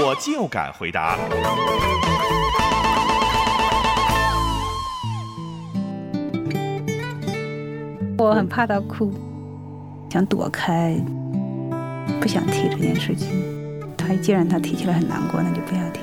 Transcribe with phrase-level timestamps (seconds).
[0.00, 1.18] 我就敢回答。
[8.16, 9.12] 我很怕他哭，
[10.08, 10.96] 想躲开，
[12.20, 13.28] 不想提这件事情。
[13.96, 16.00] 他既然他提起来很难过，那就不要提。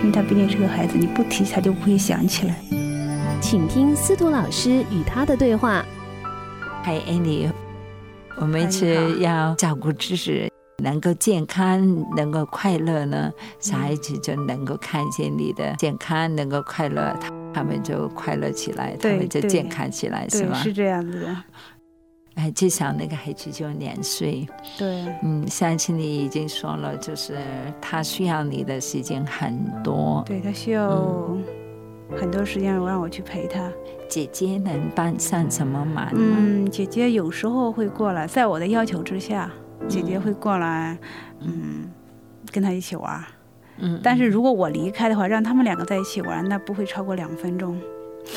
[0.00, 2.56] 因为他毕竟是个孩子，你不提他就不会想起来。
[3.40, 5.84] 请听司徒老师与他的对话。
[6.86, 7.50] 嗨，Andy，
[8.36, 10.48] 我们是要照顾自己，
[10.84, 11.84] 能够健康，
[12.14, 20.58] 能够快乐呢，小孩子就能够看见你的健康，能够快乐，他他们就快乐起来，他们就健康起来，是对，吗？
[20.62, 21.36] 是这样子的。
[22.36, 24.46] 哎，至少那个孩子就两岁，
[24.78, 27.36] 对，嗯，上次你已经说了，就是
[27.80, 31.36] 他需要你的时间很多，对他需要
[32.14, 33.70] 很多时间让我去陪他。
[34.08, 36.10] 姐姐能帮上什么忙吗？
[36.14, 39.50] 嗯，姐姐有时候会过来，在我的要求之下，
[39.88, 40.96] 姐姐会过来，
[41.40, 41.90] 嗯，
[42.52, 43.24] 跟他一起玩儿。
[43.78, 47.76] 嗯，但是如果我离开的话，让他们两个在一起玩，那不会超过两分钟，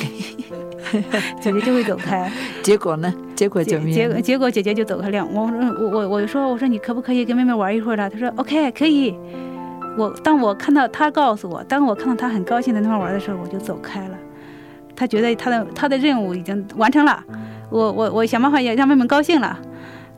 [1.40, 2.31] 姐姐就会走开。
[2.64, 3.14] 结果呢？
[3.36, 3.95] 结果怎么样？
[3.95, 8.09] 结结结果姐姐就走开两，我说我我我说我说你可不可以跟妹妹玩一会儿了？
[8.09, 9.16] 她说 OK 可以。
[10.00, 14.17] 我当我看到他告诉我，当我看到他很高兴在那块玩的时候，我就走开了。
[14.95, 17.22] 他觉得他的他的任务已经完成了，
[17.69, 19.59] 我我我想办法也让妹妹高兴了，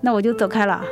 [0.02, 0.84] 那我就走开了。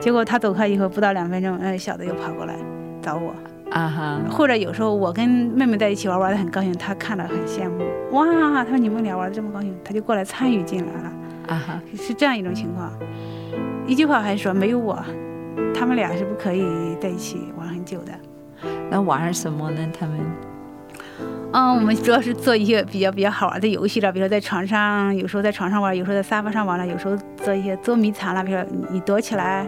[0.00, 2.56] 结果他走开以后不到两分钟，哎，小的又跑过来
[3.00, 3.32] 找我。
[3.70, 8.26] 啊哈，或者有时候我跟妹妹在一起玩，玩的很高兴，他看了很羡慕，哇，
[8.64, 11.12] 他说你们俩玩的这么高兴，他就过来参与进来了。
[11.46, 12.92] 啊哈，是这样一种情况。
[13.86, 15.02] 一句话还是说没有我，
[15.74, 16.64] 他们俩是不可以
[17.00, 18.12] 在一起玩很久的。
[18.90, 19.86] 那玩什么呢？
[19.98, 20.18] 他们？
[21.54, 29.66] 嗯，我们主要是做一些比较比较好玩的游戏了，比如说在床上，有时候在床上玩，有时候在沙发上玩了，有时候做一些捉迷藏了，比如说你躲起来，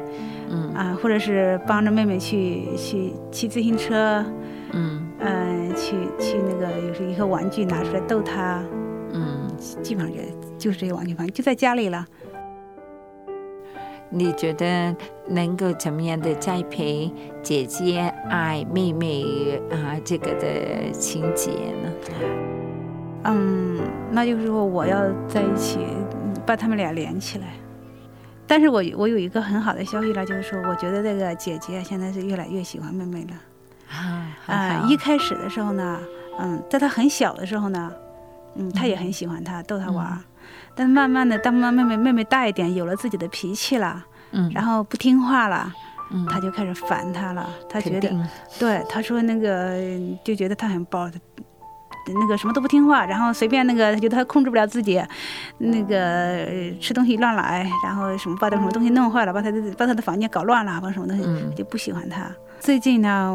[0.50, 0.72] 嗯。
[0.74, 4.24] 啊，或者是帮着妹妹去去骑自行车，
[4.72, 5.02] 嗯。
[5.20, 8.62] 嗯、去去那个有时候一个玩具拿出来逗她，
[9.12, 9.48] 嗯，
[9.82, 10.22] 基本上就
[10.58, 12.04] 就是这些玩具，反正就在家里了。
[14.10, 14.94] 你觉得
[15.26, 21.50] 能够怎么样的栽培姐姐爱妹妹啊这个的情节
[21.82, 21.92] 呢？
[23.24, 25.78] 嗯，那就是说我要在一起，
[26.12, 27.46] 嗯把他们俩连起来。
[28.46, 33.34] 但是我我有一个很好的消息了，就是说，我觉得这个姐姐现在是越来越喜欢妹妹了。
[33.90, 35.98] 啊，啊、一开始的时候呢，
[36.38, 37.90] 嗯，在她很小的时候呢，
[38.56, 40.18] 嗯，她也很喜欢她，逗她玩儿。
[40.74, 45.72] 但慢慢的，当妈妹妹妹妹大一点，有了自己的脾气了，嗯，然后不听话了，
[46.10, 47.48] 嗯她就开始烦她了。
[47.68, 48.10] 他觉得，
[48.58, 49.78] 对，他说那个
[50.24, 51.08] 就觉得她很暴，
[52.06, 55.02] 那个什么都不听话，然后随便那个，她觉得她控制不了自己，
[55.58, 62.30] 那个呃吃东西乱来，然后什么把什么东西弄坏了，把他的把他的房间搞乱了，把什么东西、嗯就不喜欢她。
[62.64, 63.30] 最近呢，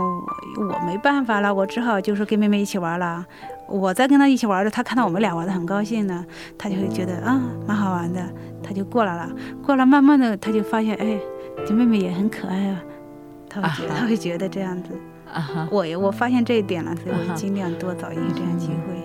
[0.57, 3.23] 我我没办法了，我只好就是跟妹妹一起玩了。
[3.67, 6.25] 我在跟她一起玩的，她看到我们俩玩的很高兴呢，
[6.57, 8.19] 她就会觉得啊蛮好玩的，
[8.63, 9.29] 她就过来了。
[9.63, 11.19] 过来慢慢的，她就发现哎，
[11.63, 12.81] 这妹妹也很可爱啊，
[13.47, 14.89] 她会觉得、啊她会觉得这样子。
[15.69, 18.99] 我也我发现这一点了，所以我尽量多找一个这样机会。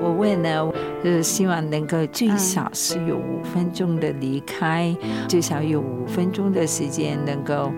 [0.00, 0.70] 我为呢，
[1.02, 4.94] 就是希望能够最少是有五分钟的离开，
[5.28, 7.72] 最少有五分钟的时间能够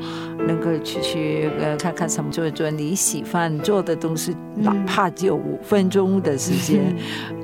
[0.47, 6.97] 能够去去呃看看什么，做做你喜欢做的东西，哪怕只有五分钟的时间。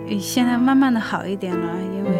[0.08, 2.10] 呃 现在慢慢的好一点了，因为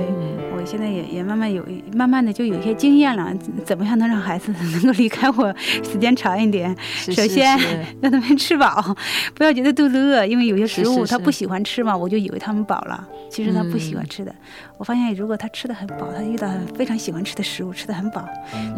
[0.73, 1.63] 现在也也慢慢有
[1.95, 3.31] 慢慢的就有一些经验了，
[3.63, 6.75] 怎么样能让孩子 能够离开我时间长一点？
[6.81, 7.59] 是是首 先
[8.01, 8.97] 让他们吃饱，
[9.35, 14.35] 不要觉得肚子饿，因为有些食物他不喜欢吃嘛，我就以为他们饱了，其实他不喜欢嗯吃的。
[14.79, 18.27] 我发现如果他吃的很饱，他遇到非常喜欢吃的食物，吃的很饱，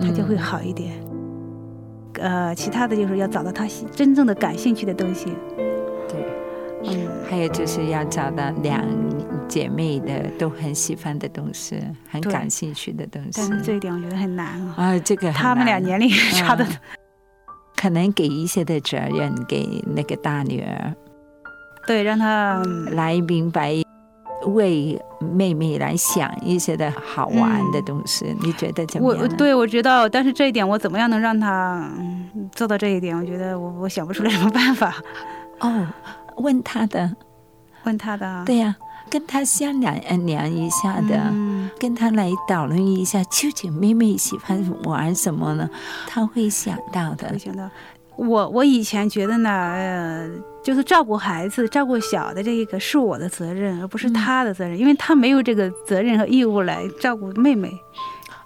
[0.02, 0.90] 他就会嗯好一点。
[2.20, 5.26] 呃，其他的就是要找到他真正的感兴趣的东西。
[6.08, 6.26] 对。
[6.86, 8.84] 嗯，还有就是要找到两
[9.48, 11.80] 姐妹的都很喜欢的东西，
[12.10, 13.46] 很感兴趣的东西但。
[13.46, 14.74] 是这一点我觉得很难啊。
[14.76, 16.68] 啊，这个很他们俩年龄差的嗯
[17.76, 20.94] 可能给一些的责任给那个大女儿，
[21.86, 23.74] 对，让他嗯来明白
[24.46, 29.22] 为妹妹来想一些的好玩的东西，你觉得怎么样？
[29.22, 33.14] 我对我知道，但是这一点我怎么样能让他嗯做到这一点？
[33.18, 34.94] 我觉得我我想不出来什么办法。
[35.60, 35.86] 哦，
[36.36, 37.14] 问她的，
[37.84, 38.74] 问他的啊，对呀、
[39.10, 41.16] 跟他商量呃量一下的。
[41.30, 45.68] 嗯跟他来讨论一下，究竟妹妹喜欢玩什么呢？
[46.06, 47.38] 他会想到的没。
[47.38, 47.68] 想到，
[48.16, 50.30] 我我以前觉得呢，呃，
[50.62, 57.70] 就是照顾孩子、照顾小的这一个是我的责任，而不是嗯他的责任，因为他没有这个责任和义务来照顾妹妹。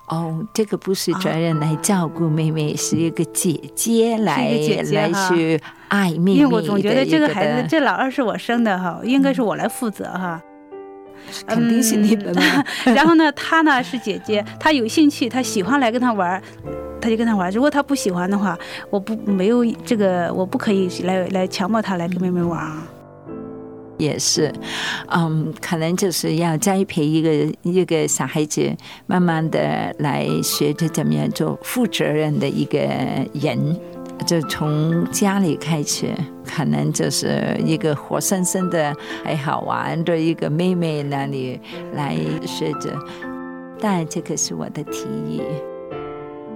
[0.07, 10.41] 哦，这个不是责任来照顾妹妹，是一个姐姐来姐姐来去爱妹妹因为我总觉得这个孩子，这老二是我生的哈，应该是我来负责哈。
[11.47, 12.65] 肯定是你的嘛。
[12.95, 16.43] 然后呢，他呢是姐姐，他有兴趣，他喜欢来跟他玩儿，
[17.01, 17.51] 他就跟他玩儿。
[17.51, 18.59] 如果他不喜欢的话，
[18.91, 22.73] 我不没有这个，我不可以来来强迫他来跟妹妹玩儿。
[23.99, 24.53] 也是，
[25.09, 28.73] 嗯，可能就是要栽培一个一个小孩子，
[29.07, 32.79] 慢慢的来学着怎么样做负责任的一个
[33.33, 33.77] 人，
[34.27, 36.13] 就从家里开始，
[36.45, 38.95] 可能就是一个活生生的
[39.25, 41.61] 还好玩的一个妹妹那里
[41.95, 42.17] 来
[42.47, 42.97] 学着。
[43.81, 45.41] 当然，这个是我的提议。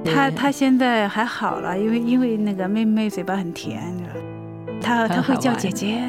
[0.04, 6.02] 对他他现在还好了，因为因为那个妹妹嘴巴很甜，你知道他他会叫姐姐，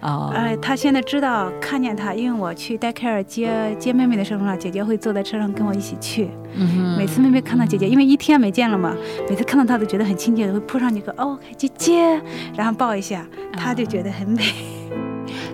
[0.00, 6.28] 哦，哎，他现在知道看见他，因为我去戴凯尔接接妹妹的时候呢，姐姐会坐在车上跟我一起去。
[6.54, 8.94] 嗯每次妹妹看到姐姐，因为一天没见了嘛，
[9.28, 12.20] 每次看到她都觉得很亲切，会扑上去说哦姐姐，
[12.56, 14.42] 然后抱一下，她就觉得很美。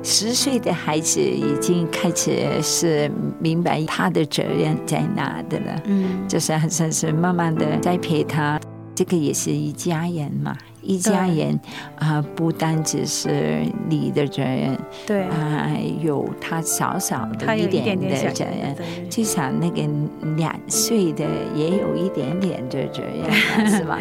[0.03, 3.11] 十岁的孩子已经开始是
[3.41, 5.83] 明白他的责任在哪的了。
[5.87, 8.61] 嗯，就是好像是慢慢的栽培他，
[8.95, 11.59] 这个也是一家人嘛，一家人
[11.97, 15.71] 啊、不单只是你的责任对，啊、
[16.01, 18.51] 有他小小的一点的责任小的。
[18.75, 19.11] 责任。
[19.11, 19.83] 至少那个
[20.37, 23.99] 两岁的也有一点点的责任， 是吧？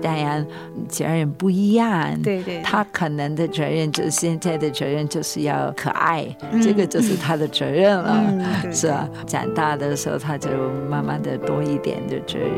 [0.00, 0.44] 当然，
[0.88, 2.20] 责任不一样。
[2.22, 8.20] 对对，他可能的责任就是现在的责任就是要可爱，嗯这个就是他的责任了。
[8.26, 10.48] 嗯，是啊，长大的时候他就
[10.90, 12.50] 慢慢的多一点的责任。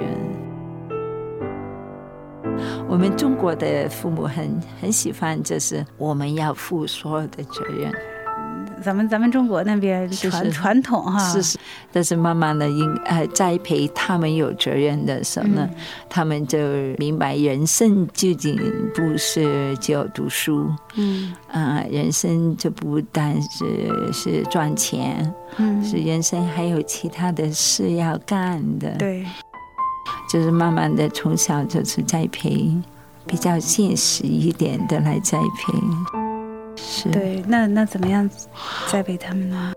[2.94, 7.92] 我们中国的父母很很喜欢，就是我们要负所有的责任，
[8.84, 10.52] 咱们咱们中国那边传是。
[10.52, 11.58] 传统哈，是是。
[11.90, 15.76] 但是慢慢的，应呃栽培他们有责任的时候呢，嗯。
[16.08, 16.56] 他们就
[16.96, 18.56] 明白人生究竟
[18.94, 21.34] 不是只有读书，嗯。
[21.50, 28.88] 啊、人生就不单是是赚钱，嗯，是人生还有其他的事要干的。
[28.98, 29.26] 对，
[30.34, 32.68] 就是慢慢的从小就是栽培，
[33.24, 35.72] 比较现实一点的来栽培。
[36.74, 38.28] 是，对，那那怎么样
[38.90, 39.72] 栽培他们呢？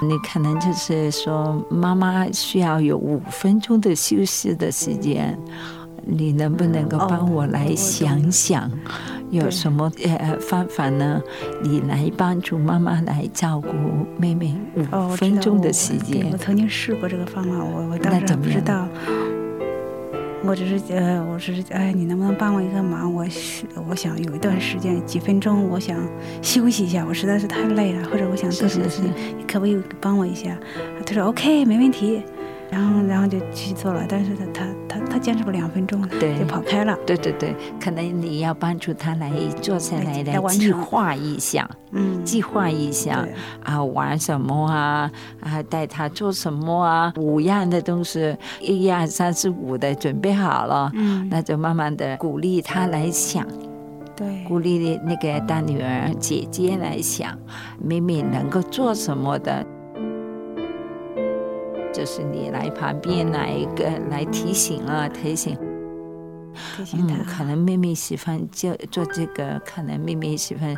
[0.00, 5.38] 你可能就是说，妈妈需要有五分钟的休息的时间，
[6.10, 8.70] 你能不能够帮我来想想，
[9.30, 11.22] 有什么呃方法呢？
[11.62, 13.68] 你来帮助妈妈来照顾
[14.18, 14.54] 妹妹
[14.90, 16.36] 哦，五分钟的时间我。
[16.36, 18.88] 曾经试过这个方法，我我当时不知道。
[20.42, 23.12] 我只是呃，我只是哎，你能不能帮我一个忙？
[23.12, 25.96] 我是我想有一段时间几分钟，我想
[26.40, 30.58] 休息一下，我实在是太累了，或者我想做什么事情，你可不可以帮我一下？
[31.04, 32.22] 他说 OK，没问题。
[32.70, 36.38] 然后然后就去做了，但是他他他他坚持不两分钟，对。
[36.38, 36.96] 就跑开了。
[37.04, 43.34] 对对对，可能你要帮助他来坐下来来来计划一下，嗯，计划一下对。
[43.64, 45.10] 啊，玩什么啊，
[45.40, 53.44] 啊，带他做什么啊，五样的东西，一二三四五的准备好了，嗯，那就慢慢的鼓励他来想，
[54.14, 57.36] 对，鼓励那个大女儿姐姐来想，
[57.82, 59.66] 妹妹能够做什么的。
[61.92, 65.56] 就是你来旁边来一个来提醒啊，提醒。
[66.76, 67.14] 提醒他。
[67.16, 70.74] 嗯，，可能妹妹喜欢就做这个，可能妹妹喜欢。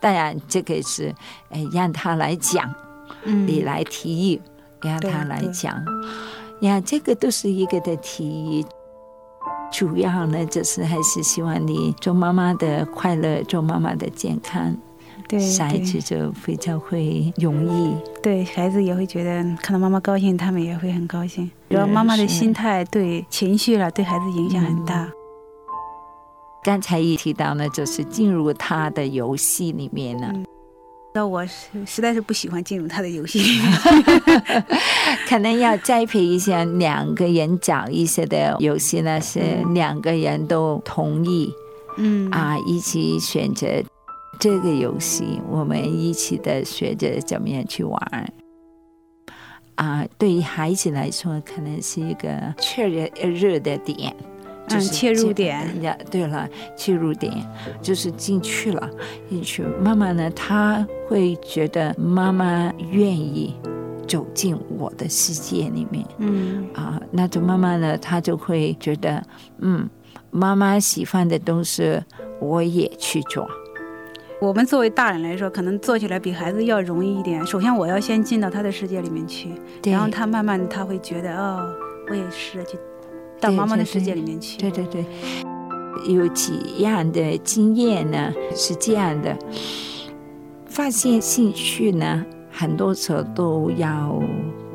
[0.00, 1.14] 当然，这个是，
[1.50, 2.74] 哎，让他来讲，
[3.24, 4.40] 嗯，你来提议，
[4.82, 5.82] 让对他来讲，
[6.62, 8.66] 呀，这个都是一个的提议。
[9.70, 14.74] 主要呢，就是还是希望你做妈妈的快乐，做妈妈的健康，
[15.28, 17.94] 对对小孩子就比较会容易。
[18.22, 21.50] 对孩子也会觉得看到妈妈高兴，他们也会很高兴。
[21.68, 25.08] 主要妈妈的心态对情绪了，对孩子影响很大。
[26.64, 30.44] 刚才一提到呢，就是进入他的游戏里面呢，嗯
[31.14, 33.72] 那我是实在是不喜欢进入他的游戏里面。
[35.26, 41.50] 可能要栽培一下两个人找一些的游戏呢，是嗯两个人都同意
[41.96, 43.66] 嗯，啊，一起选择
[44.38, 48.32] 这个游戏，我们一起的学着怎么样去玩。
[49.74, 54.14] 啊，对于孩子来说，可能是一个确认热的点，
[54.68, 55.82] 嗯，切入点。
[55.82, 57.32] 呀，对了，切入点
[57.80, 58.90] 就是进去了，
[59.28, 59.62] 进去。
[59.80, 63.54] 妈妈呢，她会觉得妈妈愿意
[64.06, 66.04] 走进我的世界里面。
[66.18, 69.24] 嗯，啊，那种妈妈呢，她就会觉得，
[69.58, 69.88] 嗯，
[70.32, 72.00] 妈妈喜欢的东西，
[72.40, 73.48] 我也去做。
[74.40, 77.44] 我们作为大人来说，可能做起来比孩子要容易一点。
[77.44, 79.50] 首先，我要先进到他的世界里面去，
[79.84, 81.74] 然后他慢慢他会觉得，哦，
[82.08, 82.78] 我也是去
[83.40, 84.56] 到妈妈的世界里面去。
[84.58, 85.04] 对对对，
[86.06, 88.32] 有几样的经验呢？
[88.54, 89.36] 是这样的，
[90.66, 94.22] 发现兴趣呢，很多时候都要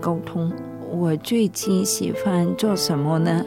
[0.02, 0.52] 沟通。
[0.92, 3.46] 我最近喜欢做什么呢？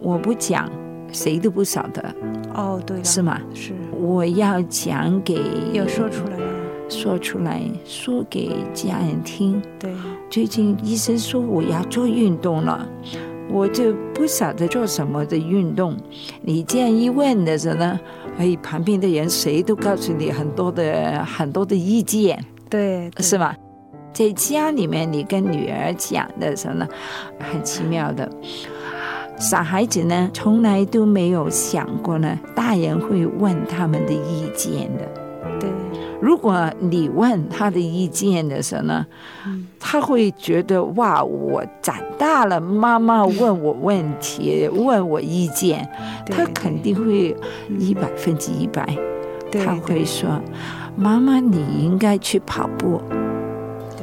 [0.00, 0.68] 我不讲。
[1.10, 2.14] 谁都不晓得，
[2.52, 3.40] 哦，对，是吗？
[3.54, 5.40] 是，我要讲给，
[5.72, 6.46] 要说出来了，
[6.88, 9.60] 说出来，说给家人听。
[9.78, 9.90] 对，
[10.30, 12.86] 最近医生说我要做运动了，
[13.50, 15.96] 我就不晓得做什么的运动。
[16.42, 18.00] 你这样一问的时候呢，
[18.38, 23.56] 哎，旁边的人谁都告诉你很多的很多的意见，对，是吧？
[24.12, 26.86] 在家里面，你跟女儿讲的时候呢，
[27.38, 28.30] 很奇妙的。
[29.38, 32.36] 小孩子呢，从来都没有想过呢，
[32.68, 35.08] 大人会问他们的意见的。
[35.58, 35.70] 对，
[36.20, 39.06] 如果你问他的意见的时候呢，
[39.80, 45.88] 他会觉得哇，我长大了，妈妈问我问题，问我意见，
[46.26, 47.34] 他肯定会
[47.78, 48.86] 一百分之一百，
[49.50, 50.28] 他会说，
[50.94, 53.00] 妈妈，你应该去跑步。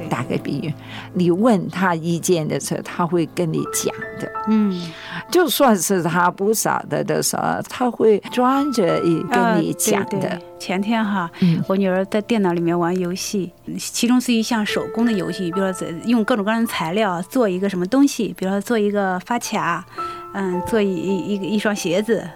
[0.09, 0.73] 打个比喻，
[1.13, 4.31] 你问他意见的时候，他会跟你讲的。
[4.47, 4.91] 嗯，
[5.31, 10.39] 就算是他不晓得的时候，他会装着跟你讲的。
[10.57, 11.29] 前天哈，
[11.67, 19.85] 我女儿在电脑里面玩游戏，其中是一项手工的游戏，比如说用各种各样的材料做一个什么东西，比如说做一个发卡，
[20.33, 22.27] 嗯，做一一一双鞋子。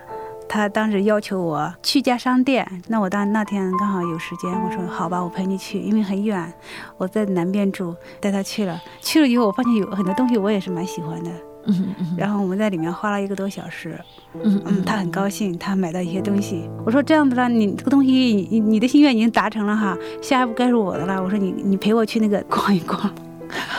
[0.50, 6.52] 他当时要求我去家商店，那我当那天刚好有时间，我说好吧，我陪你去，因为很远，
[6.98, 8.82] 我在南边住，带他去了。
[9.00, 11.30] 去了以后，我发现有很多东西我也是蛮喜欢的，
[11.68, 12.16] 嗯嗯。
[12.18, 13.96] 然后我们在里面花了一个多小时，
[14.44, 16.68] 嗯嗯，他很高兴，他买到一些东西。
[16.84, 18.12] 我说这样子了，你这个东西，
[18.50, 21.22] 你你的心愿已经达成了哈，下一步该是我的了。
[21.24, 23.00] 我说你你陪我去那个逛一逛，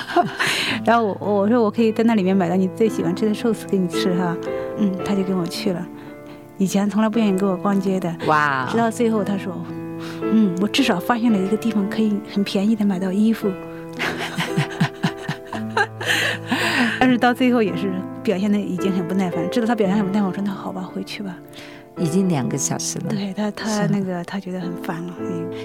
[0.86, 4.36] 然后我我说我可以在那里面买到你最喜欢吃的寿司给你吃哈，
[4.78, 5.84] 嗯，他就跟我去了。
[6.60, 8.68] 以前从来不愿意跟我逛街的，哇！
[8.70, 9.56] 直到最后他说
[10.30, 13.50] ：“嗯，我至少发现了一个地方可以很便宜的买到衣服。
[17.00, 17.90] ”但是到最后也是
[18.22, 19.50] 表现的已经很不耐烦。
[19.50, 21.34] 知道他表现很不耐烦，我说：“那好吧，回去吧。”
[21.96, 23.06] 已经两个小时了。
[23.08, 25.14] 对他，他那个他觉得很烦了。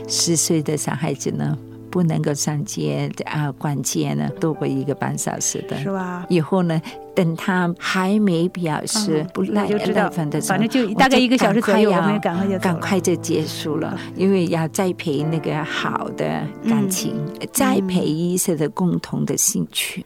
[0.08, 1.58] 十岁的小孩子呢？
[1.96, 6.26] 不能够上街啊，逛街呢，多过一个半小时的，是吧？
[6.28, 6.82] 以后呢，
[7.16, 17.16] 等他还没表示不耐耐烦的时候，反正就大概一个小时左右，我们赶快就赶快就结束了，因为要栽培那个好的感情，
[17.54, 20.06] 栽培一些的共同的兴趣。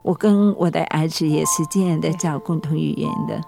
[0.00, 3.38] 我跟我的儿子也是这样的，找共同语言的。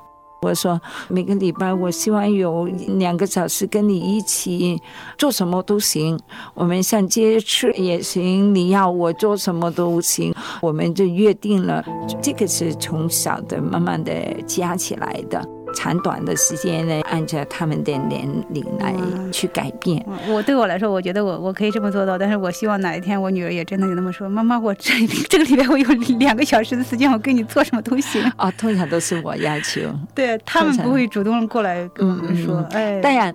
[0.40, 2.66] 我说每个礼拜，我希望有
[2.98, 4.80] 两个小时跟你一起
[5.16, 6.18] 做什么都行，
[6.54, 11.84] 我们上街吃也行，你要我做什么都行，我们就约定了。
[12.22, 14.12] 这个是从小的慢慢的
[14.46, 15.57] 加起来的。
[15.74, 18.94] 长短的时间呢，按照他们的年龄来
[19.30, 20.04] 去改变。
[20.28, 28.22] 我对我来说，我觉得我我可以这么做到，但是我希望哪一天我女儿也真的有那么说：“妈妈，我这这个礼拜我有两个小时的时间，我跟你做什么都行。
[28.38, 29.80] ”哦，通常都是我要求。
[30.14, 32.60] 对他们不会主动过来跟我们说。
[32.72, 33.34] 哎，当然，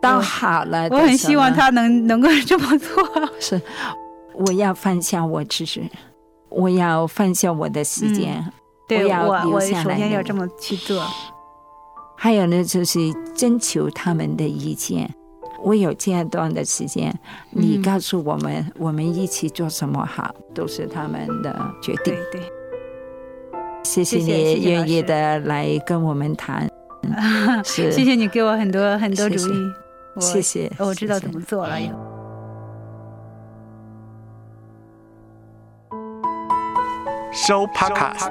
[0.00, 3.02] 当好了，我很希望他能能够这么做。
[3.40, 3.60] 是，
[4.34, 5.90] 我要放下我自己，
[6.48, 8.44] 我要放下我的时间。
[8.88, 11.02] 对我，我首先要这么去做。
[12.22, 13.00] 还有呢，就是
[13.34, 15.12] 征求他们的意见。
[15.60, 17.12] 我有这样段的时间，
[17.50, 21.52] 你告诉我们，我们一起做什么好，都是他们的
[21.82, 22.14] 决定。
[22.30, 22.40] 对对，
[23.82, 26.70] 谢谢你愿意的来跟我们谈。
[27.66, 30.20] 谢谢你给我很多很多主意。
[30.20, 31.76] 谢谢，我知道怎么做了。
[37.32, 38.30] 收 Podcast，